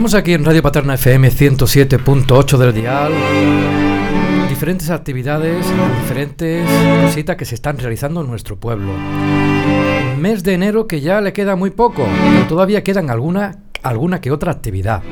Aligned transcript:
Tenemos 0.00 0.14
aquí 0.14 0.32
en 0.32 0.46
Radio 0.46 0.62
Paterna 0.62 0.94
FM 0.94 1.30
107.8 1.30 2.56
del 2.56 2.72
dial 2.72 3.12
diferentes 4.48 4.88
actividades, 4.88 5.66
diferentes 6.00 6.66
cositas 7.02 7.36
que 7.36 7.44
se 7.44 7.54
están 7.54 7.76
realizando 7.76 8.22
en 8.22 8.26
nuestro 8.26 8.58
pueblo. 8.58 8.94
Mes 10.18 10.42
de 10.42 10.54
enero 10.54 10.86
que 10.86 11.02
ya 11.02 11.20
le 11.20 11.34
queda 11.34 11.54
muy 11.54 11.68
poco, 11.68 12.06
pero 12.32 12.46
todavía 12.46 12.82
quedan 12.82 13.10
alguna, 13.10 13.58
alguna 13.82 14.22
que 14.22 14.32
otra 14.32 14.52
actividad. 14.52 15.02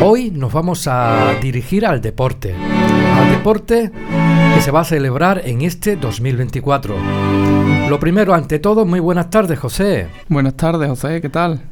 Hoy 0.00 0.30
nos 0.30 0.52
vamos 0.52 0.86
a 0.86 1.34
dirigir 1.42 1.84
al 1.84 2.00
deporte, 2.00 2.54
al 2.54 3.30
deporte 3.30 3.90
que 4.54 4.60
se 4.60 4.70
va 4.70 4.82
a 4.82 4.84
celebrar 4.84 5.42
en 5.44 5.62
este 5.62 5.96
2024. 5.96 6.94
Lo 7.88 7.98
primero, 7.98 8.32
ante 8.32 8.60
todo, 8.60 8.84
muy 8.84 9.00
buenas 9.00 9.28
tardes, 9.28 9.58
José. 9.58 10.06
Buenas 10.28 10.56
tardes, 10.56 10.88
José, 10.88 11.20
¿qué 11.20 11.28
tal? 11.28 11.71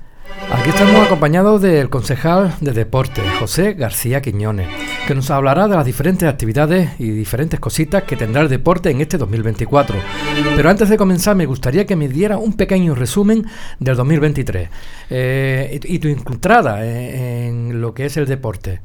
Aquí 0.52 0.70
estamos 0.70 1.06
acompañados 1.06 1.62
del 1.62 1.88
concejal 1.90 2.54
de 2.60 2.72
deporte, 2.72 3.22
José 3.38 3.74
García 3.74 4.20
Quiñones, 4.20 4.68
que 5.06 5.14
nos 5.14 5.30
hablará 5.30 5.68
de 5.68 5.76
las 5.76 5.86
diferentes 5.86 6.28
actividades 6.28 6.90
y 6.98 7.10
diferentes 7.10 7.60
cositas 7.60 8.02
que 8.02 8.16
tendrá 8.16 8.42
el 8.42 8.48
deporte 8.48 8.90
en 8.90 9.00
este 9.00 9.16
2024. 9.16 9.96
Pero 10.56 10.68
antes 10.68 10.88
de 10.88 10.96
comenzar, 10.96 11.36
me 11.36 11.46
gustaría 11.46 11.86
que 11.86 11.94
me 11.94 12.08
diera 12.08 12.36
un 12.36 12.54
pequeño 12.54 12.96
resumen 12.96 13.46
del 13.78 13.96
2023 13.96 14.68
eh, 15.10 15.80
y, 15.84 15.98
tu 16.00 16.08
entrada 16.08 16.84
en, 16.84 17.80
lo 17.80 17.94
que 17.94 18.06
es 18.06 18.16
el 18.16 18.26
deporte. 18.26 18.80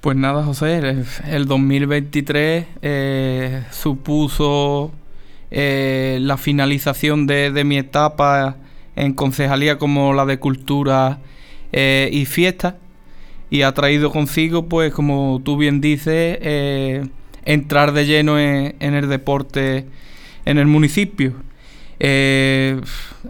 Pues 0.00 0.16
nada, 0.16 0.42
José, 0.44 1.04
el, 1.28 1.46
2023 1.46 2.66
eh, 2.80 3.64
supuso 3.70 4.92
eh, 5.50 6.18
la 6.22 6.38
finalización 6.38 7.26
de 7.26 7.64
mi 7.64 7.76
etapa 7.76 8.56
en 9.00 9.14
concejalía 9.14 9.78
como 9.78 10.12
la 10.12 10.26
de 10.26 10.38
cultura 10.38 11.18
eh, 11.72 12.08
y 12.12 12.26
fiesta 12.26 12.76
y 13.48 13.62
ha 13.62 13.72
traído 13.72 14.12
consigo, 14.12 14.68
pues 14.68 14.92
como 14.92 15.40
tú 15.42 15.56
bien 15.56 15.80
dices, 15.80 16.38
eh, 16.40 17.06
entrar 17.44 17.92
de 17.92 18.06
lleno 18.06 18.38
en, 18.38 18.74
el 18.78 19.08
deporte 19.08 19.86
en 20.44 20.58
el 20.58 20.66
municipio. 20.66 21.32
Eh, 21.98 22.80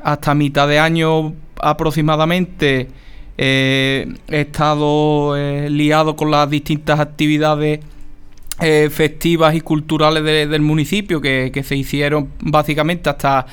hasta 0.03 0.35
mitad 0.35 0.69
de 0.69 0.79
año 0.79 1.35
aproximadamente 1.61 2.89
he 3.39 4.07
estado 4.29 5.35
liado 5.69 6.15
con 6.15 6.31
las 6.31 6.51
distintas 6.51 7.01
actividades 7.01 7.81
festivas 8.91 9.55
y 9.55 9.63
culturales 9.63 10.23
del 10.23 10.61
municipio 10.61 11.23
que, 11.23 11.63
se 11.65 11.75
hicieron 11.75 12.29
básicamente 12.41 13.09
hasta 13.09 13.47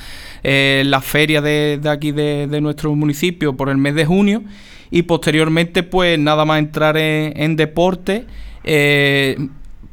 eh, 0.44 0.84
la 0.86 1.02
feria 1.02 1.42
de, 1.42 1.80
aquí 1.90 2.12
de, 2.12 2.48
nuestro 2.62 2.94
municipio 2.96 3.56
por 3.56 3.70
el 3.70 3.78
mes 3.78 3.96
de 3.96 4.06
junio 4.06 4.44
y 4.92 5.04
posteriormente 5.04 5.84
pues 5.84 6.18
nada 6.18 6.46
más 6.46 6.60
entrar 6.60 6.98
en, 6.98 7.56
deporte 7.56 8.26
eh, 8.64 9.38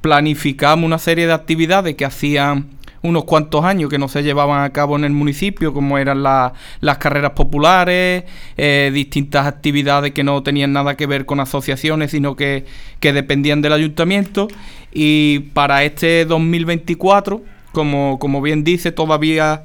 planificamos 0.01 0.85
una 0.85 0.99
serie 0.99 1.27
de 1.27 1.33
actividades 1.33 1.95
que 1.95 2.05
hacían 2.05 2.75
unos 3.05 3.25
cuantos 3.25 3.65
años 3.65 3.91
que 3.91 3.99
no 3.99 4.09
se 4.09 4.23
llevaban 4.23 4.65
a 4.65 4.71
cabo 4.71 4.97
en 4.97 5.05
el 5.05 5.13
municipio, 5.13 5.75
como 5.75 5.99
eran 5.99 6.23
las 6.23 6.99
carreras 6.99 7.33
populares, 7.33 8.25
eh, 8.57 8.91
distintas 8.95 9.47
actividades 9.47 10.13
que 10.13 10.25
no 10.25 10.43
tenían 10.43 10.73
nada 10.73 10.97
que 10.97 11.07
ver 11.07 11.27
con 11.27 11.39
asociaciones, 11.39 12.13
sino 12.13 12.35
que, 12.35 12.65
que 13.01 13.13
dependían 13.13 13.61
del 13.61 13.75
ayuntamiento. 13.75 14.49
Y 14.91 15.41
para 15.53 15.85
este 15.85 16.25
2024, 16.25 17.43
como, 17.73 18.19
como 18.19 18.41
bien 18.41 18.65
dice, 18.65 18.91
todavía 18.91 19.65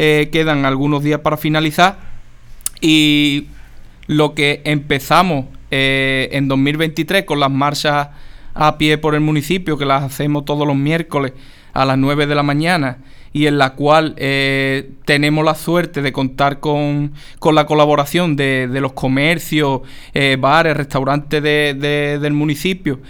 eh, 0.00 0.28
quedan 0.30 0.64
algunos 0.64 1.02
días 1.02 1.18
para 1.22 1.36
finalizar. 1.36 1.98
Y 2.80 3.48
lo 4.06 4.32
que 4.32 4.62
empezamos 4.64 5.46
eh, 5.72 6.28
en 6.30 6.46
2023 6.46 7.24
con 7.24 7.40
las 7.40 7.50
marchas 7.50 8.10
a 8.54 8.78
pie 8.78 8.96
por 8.98 9.16
el 9.16 9.22
municipio, 9.22 9.76
que 9.76 9.84
las 9.84 10.04
hacemos 10.04 10.44
todos 10.44 10.68
los 10.68 10.76
miércoles 10.76 11.32
a 11.72 11.84
las 11.84 11.98
9 11.98 12.28
de 12.28 12.34
la 12.36 12.44
mañana 12.44 12.98
y 13.32 13.46
en 13.46 13.58
la 13.58 13.74
cual 13.74 14.14
eh, 14.18 14.88
tenemos 15.04 15.44
la 15.44 15.56
suerte 15.56 16.00
de 16.00 16.12
contar 16.12 16.60
con, 16.60 17.12
la 17.52 17.66
colaboración 17.66 18.36
de, 18.36 18.68
los 18.80 18.92
comercios, 18.92 19.80
bares, 20.38 20.76
restaurantes 20.76 21.42
del 21.42 22.32
municipio, 22.34 23.00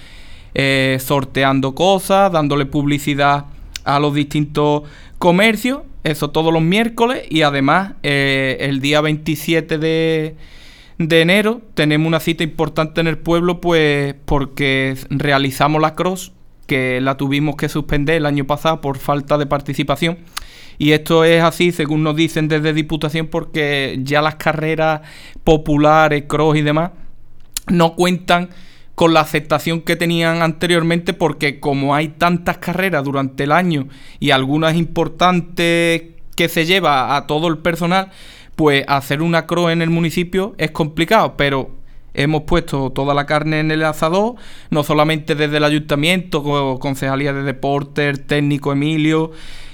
sorteando 0.99 1.75
cosas, 1.75 2.33
dándole 2.33 2.65
publicidad 2.65 3.45
a 3.85 3.99
los 4.01 4.15
distintos 4.15 4.85
comercios 5.19 5.81
eso 6.09 6.31
todos 6.31 6.53
los 6.53 6.63
miércoles 6.63 7.23
y 7.29 7.43
además 7.43 7.95
eh, 8.03 8.57
el 8.61 8.81
día 8.81 9.01
27 9.01 9.79
de, 9.79 10.37
enero 10.99 11.61
tenemos 11.75 12.07
una 12.07 12.21
cita 12.21 12.43
importante 12.43 13.01
en 13.01 13.07
el 13.07 13.19
pueblo 13.19 13.61
pues 13.61 14.15
porque 14.25 14.97
realizamos 15.11 15.81
la 15.81 15.95
cross 15.95 16.33
que 16.67 17.01
la 17.01 17.17
tuvimos 17.17 17.57
que 17.57 17.69
suspender 17.69 18.17
el 18.17 18.27
año 18.27 18.47
pasado 18.47 18.81
por 18.81 18.99
falta 18.99 19.39
de 19.39 19.47
participación. 19.47 20.19
Y 20.77 20.93
esto 20.93 21.25
es 21.25 21.43
así, 21.43 21.73
según 21.73 22.05
nos 22.05 22.15
dicen 22.15 22.47
desde 22.47 22.73
Diputación, 22.73 23.27
porque 23.27 23.99
ya 24.03 24.23
las 24.23 24.37
carreras 24.37 25.01
populares, 25.43 26.25
cross 26.29 26.57
y 26.57 26.63
demás, 26.63 26.91
no 27.69 27.97
cuentan 27.97 28.51
con 28.99 29.15
la 29.15 29.21
aceptación 29.21 29.83
que 29.83 29.95
tenían 29.95 30.43
anteriormente 30.43 31.13
porque 31.13 31.61
como 31.61 31.95
hay 31.95 32.09
tantas 32.09 32.59
carreras 32.59 33.05
durante 33.05 33.45
el 33.45 33.53
año 33.53 33.87
y 34.19 34.33
algunas 34.33 34.75
importantes 34.75 36.03
que 36.35 36.49
se 36.49 36.67
lleva 36.67 37.15
a 37.15 37.29
todo 37.29 37.47
el 37.47 37.59
personal, 37.59 38.11
pues 38.57 38.85
hacer 38.89 39.23
una 39.23 39.47
CRO 39.47 39.71
en 39.71 39.83
el 39.83 39.91
municipio 39.91 40.57
es 40.59 40.73
complicado, 40.73 41.37
pero 41.37 41.71
hemos 42.13 42.43
puesto 42.43 42.91
toda 42.91 43.15
la 43.15 43.25
carne 43.25 43.61
en 43.61 43.71
el 43.71 43.85
asador, 43.85 44.35
no 44.71 44.83
solamente 44.83 45.37
desde 45.37 45.59
el 45.59 45.65
ayuntamiento, 45.65 46.43
con 46.43 46.79
concejalía 46.79 47.33
de 47.33 47.45
deporte, 47.45 48.13
técnico 48.15 48.73
Emilio, 48.73 49.31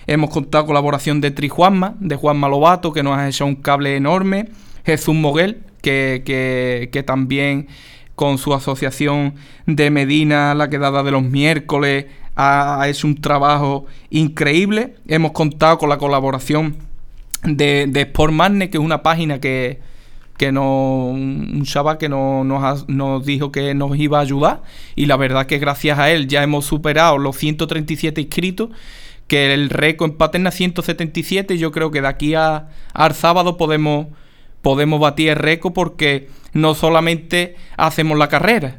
hemos 0.07 0.29
contado 0.29 0.67
colaboración 0.67 1.23
de 1.23 1.31
Trijuanma, 1.31 1.95
de 1.99 2.17
Juanma 2.17 2.51
Lobato, 2.51 2.93
que 2.93 3.03
nos 3.03 3.17
ha 3.17 3.27
hecho 3.27 3.47
un 3.47 3.57
cable 3.57 3.97
enorme, 3.97 4.51
Jesús 4.85 5.15
Moguel, 5.15 5.63
que, 5.81 6.91
que 6.93 7.03
también 7.05 7.69
con 8.15 8.39
su 8.39 8.55
asociación 8.55 9.35
de 9.67 9.91
Medina, 9.91 10.55
la 10.55 10.71
quedada 10.71 11.03
de 11.03 11.11
los 11.11 11.23
miércoles, 11.23 12.07
ha 12.37 12.85
hecho 12.89 13.07
un 13.07 13.21
trabajo 13.21 13.87
increíble. 14.11 14.97
Hemos 15.07 15.33
contado 15.33 15.79
con 15.79 15.89
la 15.89 15.99
colaboración 15.99 16.77
de, 17.45 17.87
de 17.89 18.01
Sport 18.03 18.35
que 18.59 18.71
es 18.73 18.79
una 18.79 19.03
página 19.03 19.41
que, 19.41 19.81
que 20.37 20.53
no, 20.53 21.07
un 21.07 21.63
chaval 21.65 21.99
que 21.99 22.09
no, 22.09 22.45
nos, 22.45 22.89
nos, 22.89 23.25
dijo 23.25 23.53
que 23.53 23.75
nos 23.75 23.97
iba 23.97 24.19
a 24.19 24.23
ayudar 24.23 24.63
y 24.97 25.07
la 25.07 25.17
verdad 25.17 25.47
que 25.47 25.59
gracias 25.59 25.99
a 25.99 26.11
él 26.11 26.27
ya 26.27 26.43
hemos 26.43 26.65
superado 26.65 27.19
los 27.19 27.37
137 27.37 28.21
inscritos 28.21 28.71
que 29.29 29.55
el 29.55 29.71
récord 29.71 30.11
en 30.11 30.17
Paterna 30.17 30.51
177 30.51 31.57
yo 31.59 31.71
creo 31.71 31.91
que 31.91 32.01
de 32.01 32.09
aquí 32.09 32.35
a, 32.35 32.69
al 32.93 33.15
sábado 33.15 33.57
podemos 33.57 34.09
podemos 34.63 35.01
batir 35.01 35.31
el 35.31 35.37
récord 35.37 35.73
porque 35.73 36.29
no 36.55 36.75
solamente 36.75 37.57
hacemos 37.77 38.17
la 38.17 38.29
carrera, 38.29 38.79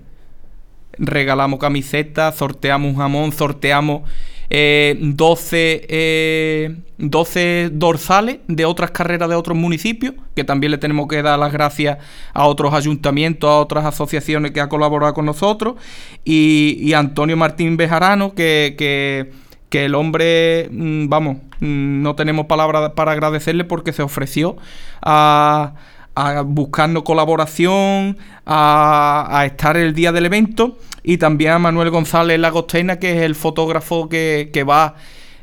regalamos 0.98 1.60
camisetas, 1.60 2.36
sorteamos 2.36 2.92
un 2.92 2.98
jamón, 2.98 3.32
sorteamos 3.32 4.04
12, 4.50 5.86
eh, 5.90 6.76
12 6.98 7.40
eh, 7.40 7.70
dorsales 7.72 8.40
de 8.48 8.66
otras 8.66 8.92
carreras 8.92 9.28
de 9.30 9.36
otros 9.36 9.58
municipios, 9.58 10.14
que 10.36 10.44
también 10.44 10.72
le 10.72 10.78
tenemos 10.78 11.08
que 11.08 11.22
dar 11.22 11.40
las 11.40 11.52
gracias 11.52 11.98
a 12.34 12.46
otros 12.46 12.74
ayuntamientos, 12.74 13.50
a 13.50 13.60
otras 13.60 13.86
asociaciones 13.86 14.52
que 14.52 14.62
han 14.62 14.70
colaborado 14.70 15.14
con 15.14 15.26
nosotros, 15.26 15.76
y, 16.24 16.94
Antonio 16.94 17.36
Martín 17.36 17.76
Bejarano, 17.76 18.36
que, 18.36 18.76
que, 18.78 19.32
que 19.70 19.86
el 19.86 19.96
hombre, 19.96 20.70
mm, 20.72 21.10
vamos, 21.10 21.38
mm, 21.60 22.02
no 22.02 22.16
tenemos 22.16 22.46
palabras 22.46 22.92
para 22.96 23.14
agradecerle 23.14 23.64
porque 23.64 23.94
se 23.94 24.04
ofreció 24.04 24.58
a 25.02 25.74
a 26.16 26.42
buscando 26.42 27.04
colaboración, 27.04 28.18
a, 28.46 29.44
estar 29.46 29.78
el 29.78 29.94
día 29.94 30.12
del 30.12 30.26
evento 30.26 30.78
y 31.04 31.18
también 31.18 31.52
a 31.52 31.60
Manuel 31.60 31.90
González 31.90 32.40
Lagostena, 32.40 33.00
que 33.00 33.18
es 33.18 33.22
el 33.24 33.36
fotógrafo 33.36 34.08
que, 34.08 34.66
va 34.68 34.96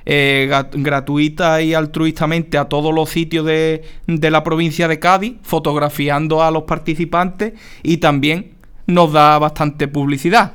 eh, 0.06 0.50
gratuita 0.72 1.62
y 1.62 1.74
altruistamente 1.74 2.58
a 2.58 2.64
todos 2.64 2.92
los 2.92 3.10
sitios 3.10 3.44
de, 3.44 3.84
de, 4.06 4.30
la 4.30 4.42
provincia 4.42 4.88
de 4.88 4.98
Cádiz, 4.98 5.34
fotografiando 5.42 6.42
a 6.42 6.50
los 6.50 6.64
participantes 6.64 7.52
y 7.82 7.98
también 7.98 8.52
nos 8.86 9.12
da 9.12 9.38
bastante 9.38 9.88
publicidad. 9.88 10.54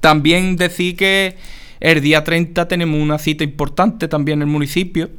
También 0.00 0.56
decir 0.56 0.96
que 0.96 1.36
el 1.80 2.00
día 2.00 2.24
30 2.24 2.66
tenemos 2.68 3.00
una 3.00 3.18
cita 3.18 3.44
importante 3.44 4.08
también 4.08 4.38
en 4.38 4.48
el 4.48 4.52
municipio, 4.52 5.10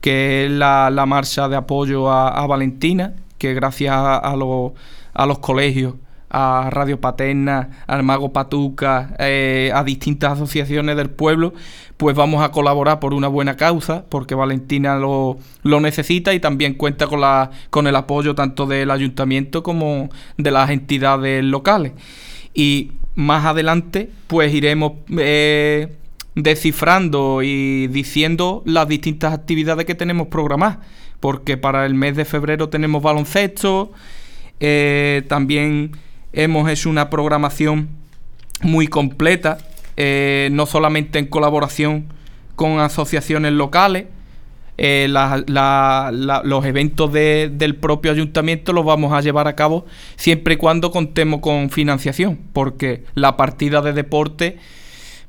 que 0.00 0.46
es 0.46 0.50
la, 0.52 1.04
marcha 1.06 1.48
de 1.48 1.56
apoyo 1.56 2.10
a 2.10 2.46
Valentina, 2.46 3.14
gracias 3.54 3.94
a, 3.96 4.34
los 4.36 5.38
colegios 5.38 5.94
a 6.28 6.68
Radio 6.70 7.00
Paterna, 7.00 7.84
al 7.86 8.02
Mago 8.02 8.32
Patuca, 8.32 9.14
eh, 9.18 9.70
a 9.74 9.84
distintas 9.84 10.32
asociaciones 10.32 10.96
del 10.96 11.08
pueblo, 11.08 11.54
pues 11.96 12.16
vamos 12.16 12.44
a 12.44 12.50
colaborar 12.50 13.00
por 13.00 13.14
una 13.14 13.28
buena 13.28 13.56
causa, 13.56 14.04
porque 14.08 14.34
Valentina 14.34 14.96
lo, 14.96 15.38
necesita 15.62 16.34
y 16.34 16.40
también 16.40 16.74
cuenta 16.74 17.06
con, 17.06 17.20
con 17.70 17.86
el 17.86 17.96
apoyo 17.96 18.34
tanto 18.34 18.66
del 18.66 18.90
ayuntamiento 18.90 19.62
como 19.62 20.10
de 20.36 20.50
las 20.50 20.70
entidades 20.70 21.44
locales. 21.44 21.92
Y 22.52 22.92
más 23.14 23.46
adelante, 23.46 24.10
pues 24.26 24.52
iremos 24.52 24.92
eh, 25.16 25.96
descifrando 26.34 27.42
y 27.42 27.88
diciendo 27.88 28.62
las 28.66 28.86
distintas 28.86 29.32
actividades 29.32 29.86
que 29.86 29.94
tenemos 29.94 30.28
programadas, 30.28 30.78
porque 31.20 31.56
para 31.56 31.86
el 31.86 31.94
mes 31.94 32.16
de 32.16 32.24
febrero 32.24 32.68
tenemos 32.68 33.02
baloncesto, 33.02 33.92
eh, 34.60 35.22
también 35.28 35.92
hemos 36.32 36.68
hecho 36.70 36.90
una 36.90 37.10
programación 37.10 37.88
muy 38.62 38.88
completa, 38.88 39.58
eh, 39.96 40.48
no 40.52 40.66
solamente 40.66 41.18
en 41.18 41.26
colaboración 41.26 42.06
con 42.54 42.80
asociaciones 42.80 43.52
locales, 43.52 44.06
eh, 44.78 45.08
los 45.08 46.64
eventos 46.66 47.10
del 47.12 47.76
propio 47.76 48.12
ayuntamiento 48.12 48.74
los 48.74 48.84
vamos 48.84 49.14
a 49.14 49.22
llevar 49.22 49.48
a 49.48 49.56
cabo 49.56 49.86
siempre 50.16 50.54
y 50.54 50.56
cuando 50.58 50.90
contemos 50.90 51.40
con 51.40 51.70
financiación, 51.70 52.38
porque 52.52 53.04
la 53.14 53.38
partida 53.38 53.80
de 53.80 53.94
deporte 53.94 54.58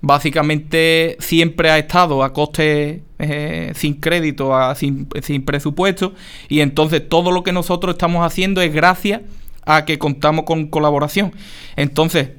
básicamente 0.01 1.17
siempre 1.19 1.69
ha 1.69 1.77
estado 1.77 2.23
a 2.23 2.33
coste 2.33 3.03
eh, 3.19 3.71
sin 3.75 3.95
crédito, 3.95 4.53
sin, 4.75 5.07
presupuesto, 5.43 6.13
y 6.49 6.61
entonces 6.61 7.07
todo 7.07 7.31
lo 7.31 7.43
que 7.43 7.51
nosotros 7.51 7.95
estamos 7.95 8.25
haciendo 8.25 8.61
es 8.61 8.73
gracias 8.73 9.21
a 9.65 9.85
que 9.85 9.97
contamos 9.97 10.45
con 10.45 10.67
colaboración. 10.67 11.33
Entonces, 11.75 12.29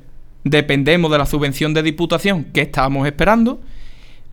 dependemos 0.44 1.10
de 1.10 1.19
la 1.19 1.26
subvención 1.26 1.75
de 1.75 1.82
diputación 1.82 2.44
que 2.44 2.62
estamos 2.62 3.06
esperando, 3.06 3.61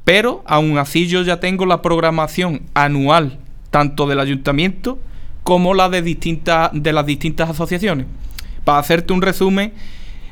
pero 0.04 0.44
aún 0.46 0.78
así 0.78 1.08
yo 1.08 1.24
ya 1.24 1.40
tengo 1.40 1.66
la 1.66 1.82
programación 1.82 2.62
anual 2.74 3.40
tanto 3.72 4.08
del 4.08 4.20
ayuntamiento 4.20 5.00
como 5.44 5.74
la 5.74 5.90
de 5.90 6.02
distintas 6.02 6.70
de 6.74 6.94
las 6.94 7.06
distintas 7.06 7.50
asociaciones. 7.50 8.06
Para 8.64 8.80
hacerte 8.80 9.14
un 9.14 9.22
resumen, 9.22 9.74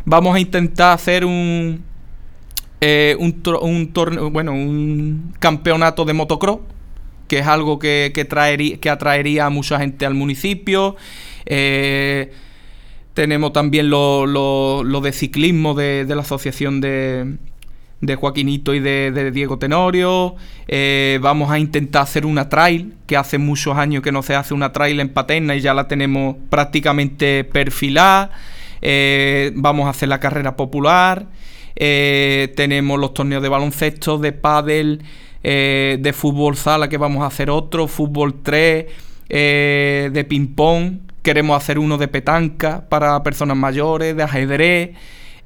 vamos 0.05 0.35
a 0.35 0.39
intentar 0.39 0.93
hacer 0.93 1.25
un 1.25 1.83
eh, 2.85 3.15
un, 3.17 3.93
torneo, 3.93 4.29
bueno, 4.29 4.51
un 4.51 5.33
campeonato 5.39 6.03
de 6.03 6.11
motocross, 6.11 6.59
que 7.29 7.39
es 7.39 7.47
algo 7.47 7.79
que, 7.79 8.11
que, 8.13 8.25
traería, 8.25 8.75
que 8.77 8.89
atraería 8.89 9.45
a 9.45 9.49
mucha 9.49 9.79
gente 9.79 10.05
al 10.05 10.15
municipio. 10.15 10.97
Eh, 11.45 12.33
tenemos 13.13 13.53
también 13.53 13.89
lo, 13.89 14.25
lo, 14.25 14.99
de 14.99 15.13
ciclismo 15.13 15.75
de, 15.75 16.05
la 16.09 16.23
asociación 16.23 16.81
de, 16.81 17.37
de 18.01 18.15
Joaquinito 18.17 18.73
y 18.73 18.81
de, 18.81 19.31
Diego 19.31 19.57
Tenorio. 19.57 20.35
Eh, 20.67 21.19
vamos 21.21 21.51
a 21.51 21.59
intentar 21.59 22.01
hacer 22.01 22.25
una 22.25 22.49
trail, 22.49 22.95
que 23.07 23.15
hace 23.15 23.37
muchos 23.37 23.77
años 23.77 24.03
que 24.03 24.11
no 24.11 24.23
se 24.23 24.35
hace 24.35 24.53
una 24.53 24.73
trail 24.73 24.99
en 24.99 25.07
Paterna 25.07 25.55
y 25.55 25.61
ya 25.61 25.73
la 25.73 25.87
tenemos 25.87 26.35
prácticamente 26.49 27.45
perfilada. 27.45 28.31
Vamos 29.55 29.87
a 29.87 29.91
hacer 29.91 30.09
la 30.09 30.19
carrera 30.19 30.57
popular. 30.57 31.27
Eh, 31.75 32.53
tenemos 32.55 32.99
los 32.99 33.13
torneos 33.13 33.41
de 33.41 33.49
baloncesto, 33.49 34.17
de 34.17 34.31
pádel, 34.31 35.03
de 35.43 36.13
fútbol 36.15 36.55
sala 36.55 36.87
que 36.87 36.97
vamos 36.97 37.21
a 37.21 37.25
hacer 37.25 37.49
otro, 37.49 37.89
fútbol 37.89 38.41
3, 38.41 38.85
de 39.27 40.25
ping 40.29 40.47
pong 40.55 40.99
queremos 41.23 41.57
hacer 41.57 41.79
uno 41.79 41.97
de 41.97 42.07
petanca 42.07 42.85
para 42.89 43.23
personas 43.23 43.57
mayores, 43.57 44.15
de 44.15 44.23
ajedrez, 44.23 44.91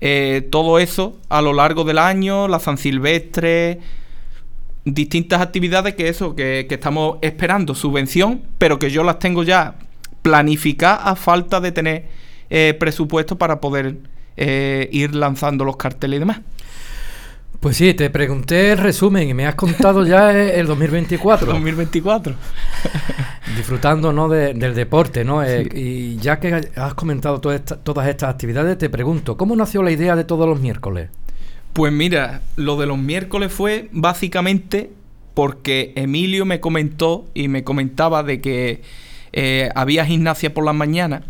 eh, 0.01 0.47
todo 0.51 0.79
eso 0.79 1.17
a 1.29 1.41
lo 1.41 1.53
largo 1.53 1.83
del 1.85 1.99
año, 1.99 2.47
la 2.47 2.59
San 2.59 2.77
Silvestre, 2.77 3.79
distintas 4.83 5.39
actividades 5.39 5.95
que 5.95 6.09
eso, 6.09 6.35
que, 6.35 6.67
estamos 6.69 7.19
esperando 7.21 7.75
subvención, 7.75 8.41
pero 8.57 8.79
que 8.79 8.89
yo 8.89 9.03
las 9.03 9.19
tengo 9.19 9.43
ya 9.43 9.75
planificadas 10.23 11.01
a 11.03 11.15
falta 11.15 11.61
de 11.61 11.71
tener 11.71 12.05
eh, 12.49 12.75
presupuesto 12.77 13.37
para 13.37 13.61
poder 13.61 13.97
eh, 14.37 14.87
ir 14.91 15.15
lanzando 15.15 15.65
los 15.65 15.75
carteles 15.77 16.17
y 16.17 16.19
demás. 16.19 16.41
Pues 17.59 17.75
sí, 17.75 17.95
te 17.95 18.11
pregunté 18.11 18.73
el 18.73 18.77
resumen 18.77 19.27
y 19.27 19.33
me 19.33 19.47
has 19.47 19.55
contado 19.55 20.05
ya 20.05 20.31
el 20.53 20.67
2024. 20.67 21.47
2024. 21.53 22.35
Disfrutando 23.57 24.13
¿no? 24.13 24.29
del 24.29 24.75
deporte, 24.75 25.23
¿no? 25.23 25.43
Eh, 25.43 25.67
y 25.73 26.17
ya 26.17 26.39
que 26.39 26.69
has 26.75 26.93
comentado 26.93 27.41
todas 27.41 28.07
estas 28.07 28.29
actividades, 28.29 28.77
te 28.77 28.89
pregunto, 28.89 29.37
¿cómo 29.37 29.55
nació 29.55 29.81
la 29.81 29.91
idea 29.91 30.15
de 30.15 30.23
todos 30.23 30.47
los 30.47 30.59
miércoles? 30.59 31.09
Pues 31.73 31.91
mira, 31.91 32.41
lo 32.55 32.77
de 32.77 32.85
los 32.85 32.97
miércoles 32.97 33.51
fue 33.51 33.89
básicamente 33.91 34.91
porque 35.33 35.93
Emilio 35.95 36.45
me 36.45 36.59
comentó 36.59 37.25
y 37.33 37.47
me 37.47 37.63
comentaba 37.63 38.23
de 38.23 38.41
que 38.41 38.81
eh, 39.33 39.69
había 39.75 40.05
gimnasia 40.05 40.53
por 40.53 40.65
las 40.65 40.75
mañanas 40.75 41.23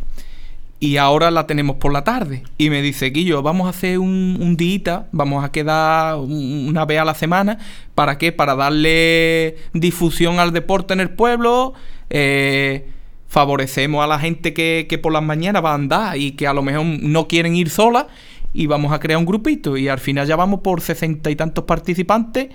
y 0.79 0.97
ahora 0.97 1.31
la 1.31 1.47
tenemos 1.47 1.77
por 1.77 1.91
la 1.91 2.03
tarde. 2.03 2.44
Y 2.57 2.69
me 2.69 2.81
dice, 2.81 3.09
Guillo, 3.09 3.41
vamos 3.41 3.65
a 3.65 3.71
hacer 3.71 3.97
un, 3.97 4.38
un 4.39 4.57
día, 4.57 5.07
vamos 5.12 5.44
a 5.44 5.51
quedar 5.51 6.18
una 6.18 6.85
vez 6.85 7.00
a 7.00 7.06
la 7.06 7.15
semana. 7.15 7.57
¿Para 7.95 8.18
qué? 8.19 8.31
Para 8.31 8.56
darle 8.56 9.57
difusión 9.74 10.39
al 10.39 10.53
deporte 10.53 10.94
en 10.94 11.00
el 11.00 11.09
pueblo. 11.09 11.74
Eh, 12.12 12.89
favorecemos 13.27 14.03
a 14.03 14.07
la 14.07 14.19
gente 14.19 14.53
que, 14.53 14.85
que, 14.88 15.00
por 15.00 15.12
las 15.12 15.24
mañanas 15.24 15.65
va 15.65 15.71
a 15.71 15.75
andar 15.75 16.18
y 16.18 16.31
que 16.33 16.45
a 16.45 16.53
lo 16.53 16.62
mejor 16.62 16.85
no 16.85 17.27
quieren 17.27 17.56
ir 17.56 17.71
sola. 17.71 18.07
Y 18.53 18.68
vamos 18.68 18.94
a 18.94 19.00
crear 19.00 19.18
un 19.18 19.25
grupito. 19.25 19.77
Y 19.77 19.88
al 19.88 20.00
final 20.00 20.27
ya 20.27 20.35
vamos 20.35 20.59
por 20.59 20.81
sesenta 20.81 21.31
y 21.31 21.35
tantos 21.35 21.63
participantes 21.63 22.50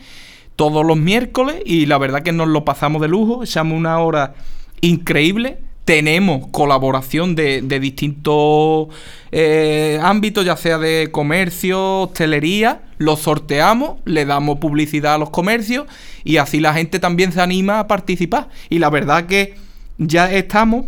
todos 0.54 0.86
los 0.86 0.96
miércoles. 0.96 1.56
Y 1.66 1.86
la 1.86 1.98
verdad 1.98 2.22
que 2.22 2.30
nos 2.30 2.46
lo 2.46 2.64
pasamos 2.64 3.02
de 3.02 3.08
lujo. 3.08 3.42
Echamos 3.42 3.76
una 3.76 3.98
hora 3.98 4.34
increíble 4.80 5.58
tenemos 5.84 6.46
colaboración 6.48 7.34
de, 7.34 7.60
distintos 7.80 8.88
eh, 9.32 9.98
ámbitos, 10.02 10.44
ya 10.44 10.56
sea 10.56 10.78
de 10.78 11.10
comercio, 11.10 12.02
hostelería, 12.02 12.82
los 12.98 13.20
sorteamos, 13.20 13.98
le 14.04 14.24
damos 14.24 14.58
publicidad 14.58 15.14
a 15.14 15.18
los 15.18 15.30
comercios 15.30 15.86
y 16.24 16.36
así 16.36 16.60
la 16.60 16.74
gente 16.74 17.00
también 17.00 17.32
se 17.32 17.40
anima 17.40 17.80
a 17.80 17.88
participar. 17.88 18.48
Y 18.68 18.78
la 18.78 18.90
verdad 18.90 19.26
que 19.26 19.56
ya 19.98 20.32
estamos 20.32 20.86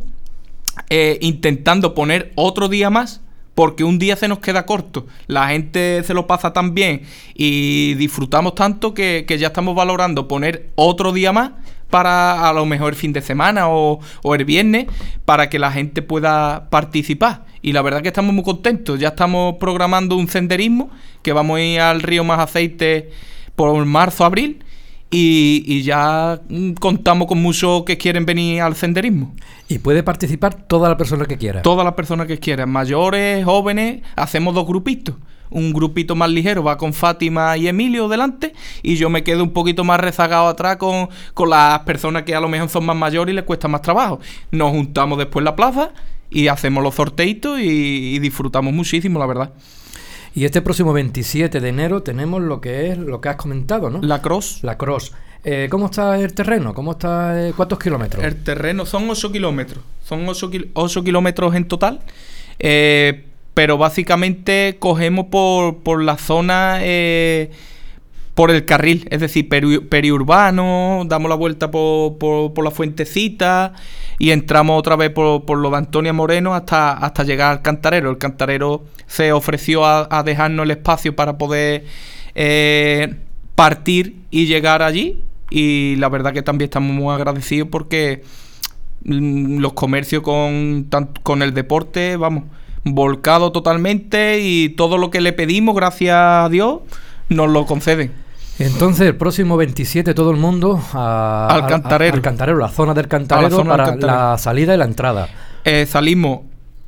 eh, 0.90 1.18
intentando 1.20 1.94
poner 1.94 2.32
otro 2.36 2.68
día 2.68 2.88
más 2.88 3.20
porque 3.54 3.84
un 3.84 3.98
día 3.98 4.16
se 4.16 4.28
nos 4.28 4.38
queda 4.38 4.66
corto. 4.66 5.06
La 5.26 5.48
gente 5.48 6.02
se 6.04 6.14
lo 6.14 6.26
pasa 6.26 6.52
tan 6.52 6.74
bien 6.74 7.02
y 7.34 7.94
disfrutamos 7.94 8.54
tanto 8.54 8.94
que, 8.94 9.24
que 9.26 9.38
ya 9.38 9.48
estamos 9.48 9.74
valorando 9.74 10.28
poner 10.28 10.70
otro 10.76 11.12
día 11.12 11.32
más 11.32 11.52
para 11.90 12.48
a 12.48 12.52
lo 12.52 12.66
mejor 12.66 12.92
el 12.92 12.98
fin 12.98 13.12
de 13.12 13.20
semana 13.20 13.68
o, 13.68 14.00
el 14.34 14.44
viernes 14.44 14.86
para 15.24 15.48
que 15.48 15.58
la 15.58 15.70
gente 15.70 16.02
pueda 16.02 16.68
participar. 16.70 17.44
Y 17.62 17.72
la 17.72 17.82
verdad 17.82 18.02
que 18.02 18.08
estamos 18.08 18.34
muy 18.34 18.44
contentos. 18.44 18.98
Ya 19.00 19.08
estamos 19.08 19.56
programando 19.58 20.16
un 20.16 20.28
senderismo 20.28 20.90
que 21.22 21.32
vamos 21.32 21.58
a 21.58 21.62
ir 21.62 21.80
al 21.80 22.02
río 22.02 22.24
Más 22.24 22.40
Aceite 22.40 23.10
por 23.56 23.84
marzo, 23.84 24.24
abril. 24.24 24.64
Y, 25.16 25.82
ya 25.82 26.40
contamos 26.80 27.28
con 27.28 27.40
muchos 27.40 27.84
que 27.84 27.96
quieren 27.96 28.26
venir 28.26 28.62
al 28.62 28.74
senderismo. 28.74 29.32
Y 29.68 29.78
puede 29.78 30.02
participar 30.02 30.54
toda 30.54 30.88
la 30.88 30.96
persona 30.96 31.24
que 31.26 31.38
quiera. 31.38 31.62
Todas 31.62 31.84
las 31.84 31.94
personas 31.94 32.26
que 32.26 32.38
quieran, 32.38 32.68
mayores, 32.68 33.44
jóvenes, 33.44 34.02
hacemos 34.16 34.54
dos 34.54 34.66
grupitos 34.66 35.14
un 35.54 35.72
grupito 35.72 36.14
más 36.14 36.28
ligero 36.30 36.62
va 36.62 36.76
con 36.76 36.92
Fátima 36.92 37.56
y 37.56 37.68
Emilio 37.68 38.08
delante 38.08 38.52
y 38.82 38.96
yo 38.96 39.08
me 39.08 39.22
quedo 39.22 39.42
un 39.42 39.52
poquito 39.52 39.84
más 39.84 40.00
rezagado 40.00 40.48
atrás 40.48 40.76
con, 40.76 41.08
las 41.48 41.78
personas 41.80 42.24
que 42.24 42.34
a 42.34 42.40
lo 42.40 42.48
mejor 42.48 42.68
son 42.68 42.84
más 42.84 42.96
mayores 42.96 43.32
y 43.32 43.36
les 43.36 43.44
cuesta 43.44 43.68
más 43.68 43.80
trabajo. 43.80 44.20
Nos 44.50 44.70
juntamos 44.70 45.16
después 45.16 45.40
en 45.40 45.44
la 45.44 45.56
plaza 45.56 45.92
y 46.28 46.48
hacemos 46.48 46.82
los 46.82 46.96
sorteitos 46.96 47.60
y, 47.60 48.18
disfrutamos 48.18 48.74
muchísimo, 48.74 49.18
la 49.18 49.26
verdad. 49.26 49.52
Y 50.34 50.44
este 50.44 50.60
próximo 50.60 50.92
27 50.92 51.60
de 51.60 51.68
enero 51.68 52.02
tenemos 52.02 52.42
lo 52.42 52.60
que 52.60 52.88
es 52.88 52.98
lo 52.98 53.20
que 53.20 53.28
has 53.28 53.36
comentado, 53.36 53.88
¿no? 53.88 54.02
La 54.02 54.20
Cross. 54.20 54.58
La 54.62 54.76
Cross. 54.76 55.12
Eh, 55.44 55.68
¿Cómo 55.70 55.86
está 55.86 56.18
el 56.18 56.34
terreno? 56.34 56.74
¿Cómo 56.74 56.92
está? 56.92 57.48
Eh, 57.48 57.52
¿Cuántos 57.54 57.78
kilómetros? 57.78 58.24
El 58.24 58.42
terreno 58.42 58.84
son 58.86 59.08
8 59.08 59.30
kilómetros. 59.30 59.84
Son 60.02 60.28
8, 60.28 60.50
8 60.72 61.04
kilómetros 61.04 61.54
en 61.54 61.68
total. 61.68 62.00
Eh, 62.58 63.26
pero 63.54 63.78
básicamente 63.78 64.76
cogemos 64.80 65.26
por, 65.26 65.78
por 65.78 66.02
la 66.02 66.18
zona, 66.18 66.78
eh, 66.80 67.50
por 68.34 68.50
el 68.50 68.64
carril, 68.64 69.06
es 69.10 69.20
decir, 69.20 69.48
periurbano, 69.48 71.04
damos 71.06 71.28
la 71.28 71.36
vuelta 71.36 71.70
por, 71.70 72.18
por, 72.18 72.64
la 72.64 72.72
fuentecita 72.72 73.72
y 74.18 74.32
entramos 74.32 74.76
otra 74.76 74.96
vez 74.96 75.10
por, 75.10 75.44
por 75.44 75.58
lo 75.58 75.70
de 75.70 75.76
Antonia 75.76 76.12
Moreno 76.12 76.52
hasta, 76.52 76.92
hasta 76.92 77.22
llegar 77.22 77.52
al 77.52 77.62
cantarero. 77.62 78.10
El 78.10 78.18
cantarero 78.18 78.84
se 79.06 79.32
ofreció 79.32 79.86
a, 79.86 80.22
dejarnos 80.24 80.64
el 80.64 80.72
espacio 80.72 81.14
para 81.14 81.38
poder 81.38 81.84
eh, 82.34 83.14
partir 83.54 84.16
y 84.32 84.46
llegar 84.46 84.82
allí 84.82 85.22
y 85.48 85.94
la 85.96 86.08
verdad 86.08 86.32
que 86.32 86.42
también 86.42 86.66
estamos 86.66 86.92
muy 86.92 87.14
agradecidos 87.14 87.68
porque 87.70 88.24
mm, 89.04 89.58
los 89.58 89.74
comercios 89.74 90.24
con, 90.24 90.88
con 91.22 91.42
el 91.42 91.54
deporte, 91.54 92.16
vamos 92.16 92.44
volcado 92.84 93.50
totalmente 93.52 94.40
y 94.40 94.70
todo 94.70 94.98
lo 94.98 95.10
que 95.10 95.20
le 95.20 95.32
pedimos, 95.32 95.74
gracias 95.74 96.16
a 96.16 96.48
Dios, 96.50 96.80
nos 97.28 97.48
lo 97.48 97.66
conceden. 97.66 98.12
Entonces, 98.58 99.08
el 99.08 99.16
próximo 99.16 99.56
27, 99.56 100.14
todo 100.14 100.30
el 100.30 100.36
mundo 100.36 100.80
a, 100.92 101.48
al 101.50 101.66
cantarero. 101.66 102.14
al 102.14 102.22
cantarero, 102.22 102.58
la 102.58 102.68
zona 102.68 102.94
del 102.94 103.08
cantarero 103.08 103.64
para 103.64 103.96
la 103.96 104.38
salida 104.38 104.74
y 104.74 104.78
la 104.78 104.84
entrada. 104.84 105.28
Eh, 105.64 105.86
salimos 105.86 106.40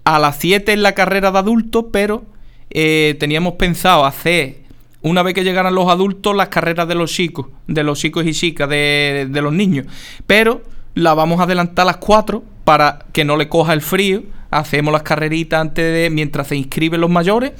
a 0.04 0.18
las 0.20 0.36
7 0.36 0.72
en 0.72 0.82
la 0.82 0.92
carrera 0.92 1.32
de 1.32 1.38
adultos, 1.38 1.86
pero 1.92 2.24
eh, 2.70 3.16
teníamos 3.18 3.54
pensado 3.54 4.04
hacer, 4.04 4.58
una 5.02 5.22
vez 5.24 5.34
que 5.34 5.42
llegaran 5.42 5.74
los 5.74 5.88
adultos, 5.88 6.36
las 6.36 6.48
carreras 6.48 6.86
de 6.86 6.94
los 6.94 7.10
chicos, 7.10 7.46
de 7.66 7.82
los 7.82 7.98
chicos 7.98 8.24
y 8.26 8.32
chicas, 8.32 8.68
de, 8.68 9.26
de 9.28 9.42
los 9.42 9.52
niños. 9.52 9.86
Pero 10.26 10.62
la 10.94 11.14
vamos 11.14 11.40
a 11.40 11.44
adelantar 11.44 11.82
a 11.82 11.86
las 11.86 11.96
4 11.96 12.44
para 12.64 13.00
que 13.12 13.24
no 13.24 13.36
le 13.36 13.48
coja 13.48 13.72
el 13.72 13.80
frío. 13.80 14.22
Hacemos 14.58 14.92
las 14.92 15.02
carreritas 15.02 15.60
antes 15.60 15.84
de, 15.92 16.10
mientras 16.10 16.48
se 16.48 16.56
inscriben 16.56 17.00
los 17.00 17.10
mayores. 17.10 17.52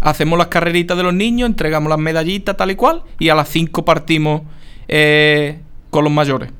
Hacemos 0.00 0.38
las 0.38 0.48
carreritas 0.48 0.96
de 0.96 1.02
los 1.02 1.14
niños, 1.14 1.48
entregamos 1.48 1.90
las 1.90 1.98
medallitas 1.98 2.56
tal 2.56 2.70
y 2.70 2.76
cual. 2.76 3.02
Y 3.18 3.28
a 3.28 3.34
las 3.34 3.48
5 3.48 3.84
partimos 3.84 4.42
eh, 4.86 5.58
con 5.90 6.04
los 6.04 6.12
mayores. 6.12 6.50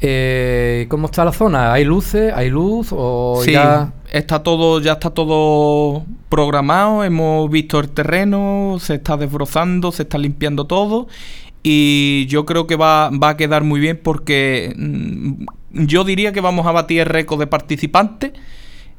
Eh, 0.00 0.86
¿Cómo 0.88 1.06
está 1.06 1.24
la 1.24 1.32
zona? 1.32 1.72
¿Hay 1.72 1.84
luces? 1.84 2.32
¿Hay 2.34 2.50
luz? 2.50 2.88
¿O 2.90 3.40
sí, 3.44 3.52
ya... 3.52 3.92
está 4.10 4.42
todo, 4.42 4.80
ya 4.80 4.92
está 4.92 5.10
todo 5.10 6.04
programado. 6.28 7.04
Hemos 7.04 7.50
visto 7.50 7.78
el 7.78 7.90
terreno, 7.90 8.78
se 8.80 8.94
está 8.94 9.16
desbrozando, 9.16 9.92
se 9.92 10.02
está 10.02 10.18
limpiando 10.18 10.66
todo 10.66 11.06
y 11.62 12.26
yo 12.26 12.44
creo 12.44 12.66
que 12.66 12.76
va, 12.76 13.06
a 13.06 13.36
quedar 13.36 13.62
muy 13.62 13.80
bien 13.80 14.00
porque 14.02 14.74
mm, 14.76 15.44
yo 15.70 16.04
diría 16.04 16.32
que 16.32 16.40
vamos 16.40 16.66
a 16.66 16.72
batir 16.72 17.00
el 17.00 17.06
récord 17.06 17.38
de 17.38 17.46
participantes 17.46 18.32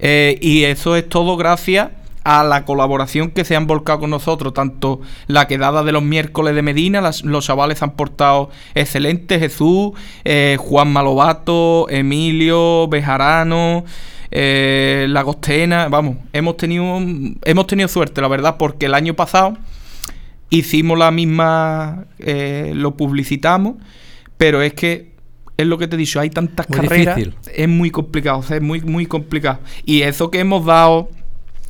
eh, 0.04 0.38
y 0.42 0.66
eso 0.66 0.96
es 0.96 1.08
todo 1.08 1.38
gracias 1.38 1.90
a 2.24 2.44
la 2.44 2.64
colaboración 2.66 3.32
que 3.32 3.44
se 3.44 3.56
han 3.56 3.66
volcado 3.68 4.02
con 4.02 4.10
nosotros, 4.10 4.54
tanto 4.54 5.02
la 5.28 5.48
quedada 5.48 5.84
de 5.84 5.92
los 5.92 6.04
miércoles 6.04 6.54
de 6.56 6.62
Medina, 6.62 7.02
los 7.24 7.46
chavales 7.46 7.82
han 7.82 7.92
portado 7.92 8.50
excelentes, 8.76 9.40
Jesús, 9.40 9.92
eh, 10.24 10.58
Juan 10.60 10.92
Malobato, 10.94 11.88
Emilio, 11.90 12.88
Bejarano, 12.88 13.84
eh, 14.32 15.06
Lagostena, 15.10 15.90
vamos, 15.90 16.18
hemos 16.32 16.58
tenido, 16.58 17.00
hemos 17.44 17.68
tenido 17.68 17.88
suerte, 17.88 18.22
la 18.22 18.28
verdad, 18.28 18.58
porque 18.58 18.86
el 18.86 18.94
año 18.94 19.16
pasado 19.16 19.58
Hicimos 20.54 21.00
la 21.00 21.10
misma, 21.10 22.06
eh, 22.20 22.74
lo 22.76 22.96
publicitamos, 22.96 23.74
pero 24.38 24.62
es 24.62 24.76
que 24.76 25.13
es 25.58 25.68
lo 25.68 25.78
que 25.78 25.88
te 25.88 25.96
he 25.96 26.00
dicho, 26.00 26.20
hay 26.20 26.30
tantas 26.30 26.68
carreras, 26.68 27.20
es 27.54 27.68
muy 27.68 27.92
complicado, 27.92 28.44
es 28.50 28.62
muy, 28.62 28.82
muy 28.82 29.06
complicado. 29.06 29.60
Y 29.86 30.02
eso 30.02 30.32
que 30.32 30.40
hemos 30.40 30.66
dado 30.66 31.10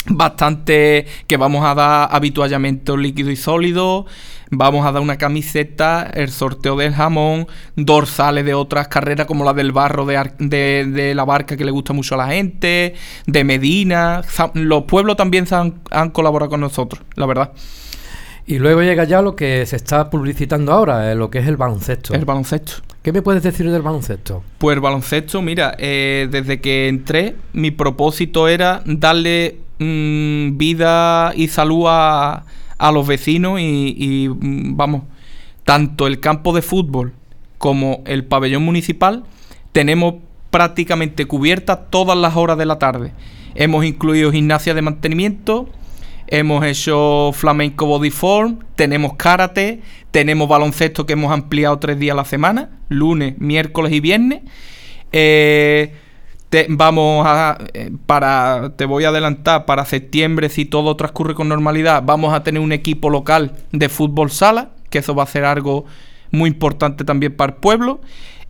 bastante, 0.05 1.05
que 1.27 1.37
vamos 1.37 1.65
a 1.65 1.75
dar 1.75 2.09
habituallamiento 2.11 2.97
líquido 2.97 3.31
y 3.31 3.35
sólido, 3.35 4.05
vamos 4.51 4.85
a 4.85 4.91
dar 4.91 5.01
una 5.01 5.17
camiseta, 5.17 6.09
el 6.13 6.29
sorteo 6.29 6.75
del 6.75 6.93
jamón, 6.93 7.47
dorsales 7.75 8.45
de 8.45 8.53
otras 8.53 8.87
carreras 8.87 9.27
como 9.27 9.43
la 9.43 9.53
del 9.53 9.71
barro 9.71 10.05
de, 10.05 10.29
de, 10.39 11.15
la 11.15 11.25
barca 11.25 11.57
que 11.57 11.65
le 11.65 11.71
gusta 11.71 11.93
mucho 11.93 12.15
a 12.15 12.19
la 12.19 12.27
gente, 12.27 12.95
de 13.25 13.43
Medina, 13.43 14.21
los 14.53 14.83
pueblos 14.83 15.17
también 15.17 15.45
han, 15.51 15.81
han 15.91 16.09
colaborado 16.11 16.49
con 16.49 16.61
nosotros, 16.61 17.03
la 17.15 17.25
verdad. 17.25 17.51
Y 18.45 18.59
luego 18.59 18.81
llega 18.81 19.05
ya 19.05 19.21
lo 19.21 19.35
que 19.35 19.65
se 19.65 19.77
está 19.77 20.09
publicitando 20.09 20.73
ahora, 20.73 21.11
eh, 21.11 21.15
lo 21.15 21.29
que 21.29 21.39
es 21.39 21.47
el 21.47 21.55
baloncesto. 21.55 22.13
El 22.13 22.25
baloncesto. 22.25 22.73
¿Qué 23.03 23.11
me 23.11 23.21
puedes 23.21 23.43
decir 23.43 23.69
del 23.69 23.81
baloncesto? 23.81 24.43
Pues 24.59 24.79
baloncesto, 24.79 25.41
mira, 25.41 25.75
eh, 25.77 26.29
desde 26.31 26.61
que 26.61 26.87
entré, 26.87 27.35
mi 27.51 27.69
propósito 27.69 28.47
era 28.47 28.81
darle 28.85 29.57
mm, 29.79 30.57
vida 30.57 31.33
y 31.35 31.49
salud 31.49 31.83
a, 31.89 32.45
los 32.93 33.05
vecinos 33.05 33.59
y, 33.59 33.95
y, 33.97 34.29
mm, 34.29 34.77
vamos, 34.77 35.03
tanto 35.65 36.07
el 36.07 36.21
campo 36.21 36.53
de 36.53 36.61
fútbol 36.61 37.11
como 37.57 38.03
el 38.05 38.23
pabellón 38.23 38.63
municipal 38.63 39.25
tenemos 39.73 40.15
prácticamente 40.49 41.25
cubiertas 41.25 41.89
todas 41.89 42.17
las 42.17 42.37
horas 42.37 42.57
de 42.57 42.65
la 42.65 42.79
tarde. 42.79 43.11
Hemos 43.55 43.83
incluido 43.83 44.31
gimnasia 44.31 44.73
de 44.73 44.81
mantenimiento, 44.81 45.67
hemos 46.27 46.65
hecho 46.65 47.31
flamenco 47.33 47.85
body 47.85 48.09
form, 48.09 48.59
tenemos 48.75 49.15
karate, 49.15 49.81
tenemos 50.11 50.47
baloncesto 50.47 51.05
que 51.05 51.13
hemos 51.13 51.31
ampliado 51.31 51.79
tres 51.79 51.99
días 51.99 52.13
a 52.13 52.17
la 52.17 52.25
semana, 52.25 52.69
lunes, 52.89 53.35
miércoles 53.39 53.93
y 53.93 53.99
viernes. 53.99 54.41
Eh, 55.11 55.93
vamos 56.69 57.25
a 57.27 57.57
eh, 57.73 57.91
para 58.05 58.73
te 58.75 58.85
voy 58.85 59.05
a 59.05 59.09
adelantar 59.09 59.65
para 59.65 59.85
septiembre 59.85 60.49
si 60.49 60.65
todo 60.65 60.95
transcurre 60.95 61.33
con 61.33 61.49
normalidad 61.49 62.03
vamos 62.05 62.31
a 62.31 62.43
tener 62.43 62.61
un 62.61 62.71
equipo 62.71 63.09
local 63.09 63.53
de 63.71 63.89
fútbol 63.89 64.29
sala 64.29 64.69
que 64.93 64.99
eso 64.99 65.15
va 65.15 65.23
a 65.23 65.27
ser 65.27 65.45
algo 65.45 65.85
muy 66.33 66.49
importante 66.49 67.05
también 67.05 67.35
para 67.35 67.53
el 67.53 67.59
pueblo. 67.59 68.01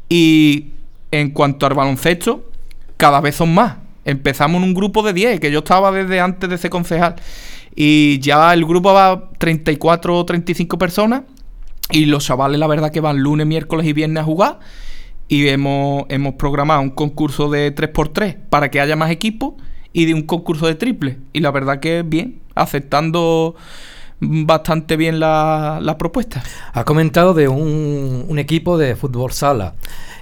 Y 0.09 0.71
en 1.11 1.29
cuanto 1.29 1.67
al 1.67 1.75
baloncesto 1.75 2.49
cada 2.97 3.21
vez 3.21 3.35
son 3.35 3.53
más. 3.53 3.77
Empezamos 4.05 4.61
en 4.61 4.67
un 4.67 4.73
grupo 4.73 5.03
de 5.03 5.13
10 5.13 5.39
que 5.39 5.51
yo 5.51 5.59
estaba 5.59 5.91
desde 5.91 6.19
antes 6.19 6.49
de 6.49 6.57
ser 6.57 6.69
concejal 6.69 7.15
y 7.75 8.19
ya 8.19 8.53
el 8.53 8.65
grupo 8.65 8.93
va 8.93 9.29
34 9.37 10.17
o 10.17 10.25
35 10.25 10.77
personas. 10.77 11.23
Y 11.91 12.05
los 12.05 12.25
chavales, 12.25 12.59
la 12.59 12.67
verdad, 12.67 12.91
que 12.91 13.01
van 13.01 13.19
lunes, 13.19 13.45
miércoles 13.45 13.85
y 13.85 13.93
viernes 13.93 14.21
a 14.21 14.23
jugar. 14.23 14.59
Y 15.27 15.47
hemos, 15.47 16.05
hemos 16.09 16.35
programado 16.35 16.81
un 16.81 16.91
concurso 16.91 17.49
de 17.49 17.73
3x3 17.73 18.37
para 18.49 18.69
que 18.69 18.79
haya 18.79 18.95
más 18.95 19.11
equipos. 19.11 19.55
Y 19.91 20.05
de 20.05 20.13
un 20.13 20.23
concurso 20.23 20.65
de 20.65 20.75
triple. 20.75 21.17
Y 21.33 21.39
la 21.39 21.51
verdad 21.51 21.79
que 21.79 22.03
bien, 22.03 22.41
aceptando 22.55 23.55
bastante 24.19 24.97
bien 24.97 25.19
la, 25.19 25.79
la 25.81 25.97
propuesta. 25.97 26.43
Ha 26.73 26.83
comentado 26.83 27.33
de 27.33 27.47
un, 27.47 28.25
un 28.27 28.39
equipo 28.39 28.77
de 28.77 28.95
fútbol 28.95 29.31
sala. 29.31 29.75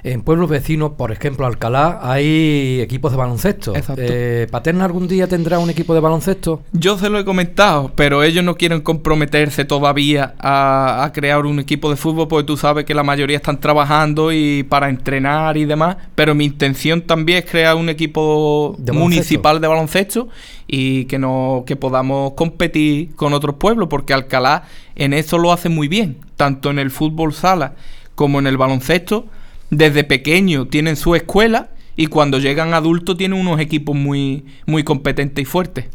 En 0.04 0.24
pueblos 0.24 0.50
vecinos, 0.50 0.94
por 0.98 1.12
ejemplo, 1.12 1.46
Alcalá, 1.46 2.00
hay 2.02 2.82
equipos 2.82 3.12
de 3.12 3.18
baloncesto. 3.18 3.74
Eh, 3.98 4.48
¿Paterna 4.50 4.86
algún 4.86 5.08
día 5.08 5.28
tendrá 5.28 5.60
un 5.60 5.70
equipo 5.70 5.94
de 5.94 6.00
baloncesto? 6.00 6.64
Yo 6.72 6.98
se 6.98 7.08
lo 7.10 7.20
he 7.20 7.26
comentado, 7.26 7.92
pero 7.96 8.24
ellos 8.24 8.44
no 8.44 8.56
quieren 8.56 8.82
comprometerse 8.82 9.64
todavía 9.64 10.34
a, 10.40 11.12
crear 11.14 11.46
un 11.46 11.60
equipo 11.60 11.92
de 11.92 11.98
fútbol 11.98 12.28
porque 12.28 12.48
tú 12.48 12.58
sabes 12.58 12.86
que 12.86 12.96
la 12.96 13.04
mayoría 13.04 13.38
están 13.38 13.60
trabajando 13.60 14.32
y 14.32 14.64
para 14.64 14.90
entrenar 14.90 15.56
y 15.58 15.66
demás. 15.66 15.98
Pero 16.16 16.34
mi 16.34 16.46
intención 16.46 17.02
también 17.02 17.40
es 17.40 17.46
crear 17.46 17.76
un 17.76 17.90
equipo 17.90 18.76
municipal 18.92 19.62
de 19.62 19.68
baloncesto 19.68 20.30
y 20.74 21.06
que, 21.06 21.20
no, 21.20 21.66
que 21.68 21.76
podamos 21.76 22.32
competir 22.34 23.14
con 23.16 23.34
otros 23.34 23.56
pueblos 23.56 23.90
porque 23.90 24.14
Alcalá 24.14 24.64
en 24.96 25.14
eso 25.14 25.38
lo 25.38 25.52
hace 25.52 25.68
muy 25.68 25.90
bien, 25.90 26.18
tanto 26.38 26.72
en 26.72 26.80
el 26.80 26.92
fútbol 26.92 27.34
sala 27.34 27.76
como 28.16 28.40
en 28.40 28.48
el 28.48 28.58
baloncesto 28.58 29.26
desde 29.70 30.06
pequeño 30.06 30.68
tienen 30.68 30.96
su 30.96 31.14
escuela 31.14 31.70
y 31.98 32.08
cuando 32.08 32.40
llegan 32.40 32.74
adultos 32.74 33.18
tienen 33.18 33.40
unos 33.40 33.60
equipos 33.60 33.96
muy, 33.96 34.46
muy 34.66 34.84
competentes 34.84 35.42
y 35.42 35.46
fuertes. 35.46 35.86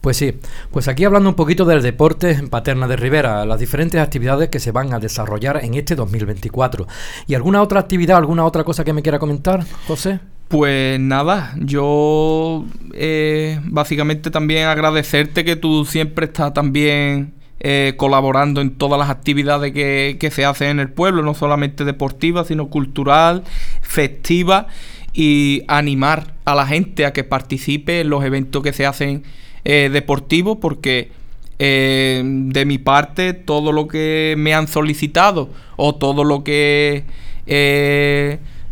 Pues 0.00 0.16
sí, 0.16 0.34
pues 0.70 0.88
aquí 0.88 1.04
hablando 1.04 1.28
un 1.28 1.36
poquito 1.36 1.64
del 1.64 1.80
deporte 1.80 2.32
en 2.32 2.48
Paterna 2.48 2.88
de 2.88 2.96
Rivera, 2.96 3.44
las 3.44 3.60
diferentes 3.60 4.00
actividades 4.00 4.48
que 4.48 4.58
se 4.58 4.72
van 4.72 4.92
a 4.92 4.98
desarrollar 4.98 5.64
en 5.64 5.74
este 5.74 5.94
2024. 5.94 6.88
¿Y 7.26 7.34
alguna 7.34 7.62
otra 7.62 7.80
actividad, 7.80 8.16
alguna 8.16 8.44
otra 8.44 8.64
cosa 8.64 8.84
que 8.84 8.92
me 8.92 9.02
quiera 9.02 9.18
comentar, 9.18 9.64
José? 9.86 10.18
Pues 10.52 11.00
nada, 11.00 11.54
yo 11.60 12.66
eh, 12.92 13.58
básicamente 13.64 14.30
también 14.30 14.66
agradecerte 14.66 15.46
que 15.46 15.56
tú 15.56 15.86
siempre 15.86 16.26
estás 16.26 16.52
también 16.52 17.32
eh, 17.60 17.94
colaborando 17.96 18.60
en 18.60 18.72
todas 18.72 18.98
las 18.98 19.08
actividades 19.08 19.72
que, 19.72 20.30
se 20.30 20.44
hacen 20.44 20.68
en 20.68 20.80
el 20.80 20.90
pueblo, 20.90 21.22
no 21.22 21.32
solamente 21.32 21.86
deportiva, 21.86 22.44
sino 22.44 22.68
cultural, 22.68 23.44
festiva, 23.80 24.66
y 25.14 25.62
animar 25.68 26.34
a 26.44 26.54
la 26.54 26.66
gente 26.66 27.06
a 27.06 27.14
que 27.14 27.24
participe 27.24 28.02
en 28.02 28.10
los 28.10 28.22
eventos 28.22 28.62
que 28.62 28.74
se 28.74 28.84
hacen 28.84 29.22
eh, 29.64 29.88
deportivos, 29.90 30.58
porque 30.60 31.12
de 31.58 32.64
mi 32.66 32.76
parte 32.76 33.32
todo 33.32 33.72
lo 33.72 33.88
que 33.88 34.34
me 34.36 34.52
han 34.52 34.68
solicitado 34.68 35.48
o 35.76 35.94
todo 35.94 36.24
lo 36.24 36.44
que 36.44 37.04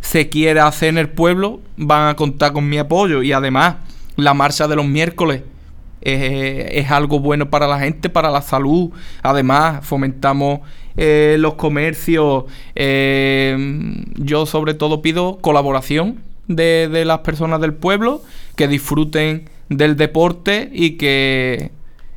se 0.00 0.28
quiera 0.28 0.66
hacer 0.66 0.90
en 0.90 0.99
el 0.99 1.09
pueblo 1.09 1.61
van 1.76 2.09
a 2.09 2.16
contar 2.16 2.52
con 2.52 2.69
mi 2.69 2.78
apoyo 2.78 3.23
y 3.23 3.33
además 3.33 3.76
la 4.16 4.35
marcha 4.35 4.69
de 4.69 4.76
los 4.76 4.87
miércoles 4.87 5.42
es, 6.02 6.90
algo 6.90 7.21
bueno 7.21 7.50
para 7.50 7.66
la 7.66 7.78
gente, 7.78 8.09
para 8.09 8.30
la 8.30 8.42
salud. 8.42 8.90
Además, 9.23 9.85
fomentamos 9.87 10.61
eh, 10.97 11.37
los 11.38 11.54
comercios. 11.54 12.45
Eh, 12.75 13.57
yo 14.16 14.47
sobre 14.47 14.75
todo 14.75 15.02
pido 15.02 15.38
colaboración 15.40 16.21
de, 16.49 17.04
las 17.04 17.21
personas 17.21 17.61
del 17.61 17.75
pueblo, 17.75 18.23
que 18.57 18.69
disfruten 18.69 19.49
del 19.69 19.97
deporte 19.97 20.69
y 20.73 20.92
que 20.92 21.71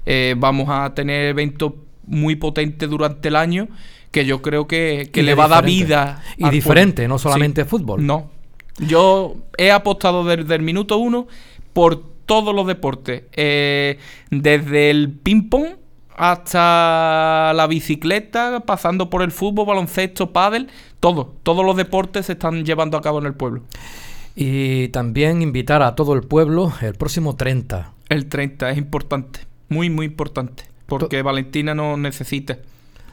eh, 0.06 0.36
vamos 0.38 0.70
a 0.70 0.94
tener 0.94 1.28
eventos 1.28 1.74
muy 2.06 2.36
potentes 2.36 2.90
durante 2.90 3.30
el 3.30 3.36
año 3.36 3.68
que 4.14 4.26
yo 4.26 4.44
creo 4.44 4.68
que, 4.68 5.10
le 5.12 5.36
va 5.36 5.46
a 5.46 5.48
dar 5.48 5.66
vida. 5.66 6.22
Y 6.38 6.48
diferente, 6.50 7.08
no 7.08 7.18
solamente 7.18 7.66
fútbol. 7.66 8.06
No. 8.06 8.30
Yo 8.78 9.36
he 9.58 9.72
apostado 9.72 10.24
desde 10.24 10.54
el 10.56 10.62
minuto 10.62 10.98
uno 10.98 11.28
por 11.74 12.14
todos 12.26 12.56
los 12.56 12.68
deportes, 12.68 13.24
eh, 13.34 13.98
desde 14.30 14.92
el 14.92 15.12
ping-pong 15.12 15.78
hasta 16.16 17.54
la 17.56 17.66
bicicleta, 17.66 18.62
pasando 18.62 19.10
por 19.10 19.24
el 19.24 19.32
fútbol, 19.32 19.66
baloncesto, 19.66 20.32
pádel, 20.32 20.70
todo, 21.00 21.34
todos 21.42 21.66
los 21.66 21.76
deportes 21.76 22.28
se 22.28 22.34
están 22.34 22.64
llevando 22.66 22.98
a 22.98 23.02
cabo 23.02 23.18
en 23.18 23.26
el 23.26 23.34
pueblo. 23.34 23.64
Y 24.36 24.90
también 24.90 25.42
invitar 25.42 25.82
a 25.82 25.96
todo 25.96 26.14
el 26.14 26.22
pueblo 26.22 26.72
el 26.82 26.94
próximo 26.94 27.36
30. 27.36 27.92
El 28.10 28.28
30 28.28 28.70
es 28.70 28.78
importante, 28.78 29.40
muy, 29.70 29.90
muy 29.90 30.06
importante, 30.06 30.66
porque 30.86 31.24
Valentina 31.24 31.74
no 31.74 31.98
necesita 31.98 32.60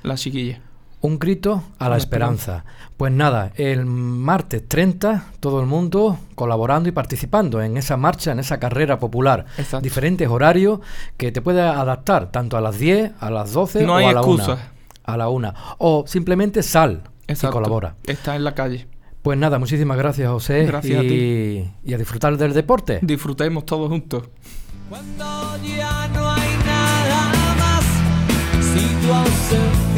la 0.03 0.17
chiquilla. 0.17 0.61
Un 1.03 1.19
grito 1.19 1.63
a 1.79 1.89
la 1.89 1.97
esperanza. 1.97 2.65
Pues 2.97 3.11
nada, 3.13 3.53
el 3.57 3.87
martes 3.87 4.69
30 4.69 5.25
todo 5.41 5.61
el 5.61 5.67
mundo 5.67 6.19
colaborando 6.35 6.91
y 6.91 6.93
participando 6.93 7.63
en 7.63 7.79
esa 7.79 7.97
marcha, 7.97 8.33
en 8.33 8.39
esa 8.39 8.61
carrera 8.61 8.99
popular. 8.99 9.47
Diferentes 9.81 10.29
horarios 10.29 10.81
que 11.17 11.33
te 11.33 11.41
puedes 11.41 11.65
adaptar 11.65 12.31
tanto 12.31 12.59
a 12.59 12.61
las 12.61 12.79
10, 12.79 13.13
a 13.19 13.31
las 13.31 13.53
12 13.55 13.87
o 13.87 13.95
a 13.95 14.13
la 14.13 14.23
1. 14.23 14.59
A 15.05 15.17
la 15.17 15.29
1. 15.31 15.55
O 15.79 16.05
simplemente 16.07 16.63
sal 16.63 17.05
y 17.27 17.35
colabora. 17.47 17.97
Está 18.05 18.37
en 18.37 18.45
la 18.45 18.55
calle. 18.55 18.87
Pues 19.23 19.39
nada, 19.39 19.59
muchísimas 19.59 19.97
gracias 19.97 20.29
José. 20.29 20.67
Gracias 20.67 20.93
y, 20.93 20.97
a 20.97 21.09
ti. 21.09 21.71
Y 21.85 21.95
a 21.95 21.99
disfrutar 21.99 22.37
del 22.37 22.53
deporte. 22.53 22.99
Disfrutemos 23.03 23.65
todos 23.65 23.89
juntos. 23.89 24.25
Cuando 24.89 25.25
ya 25.65 26.09
no 26.09 26.31
hay 26.31 26.51
nada 26.67 27.55
más, 27.59 27.85
si 28.65 29.07
tu 29.07 29.90